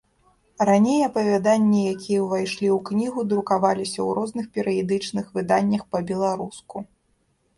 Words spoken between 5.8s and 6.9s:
па-беларуску.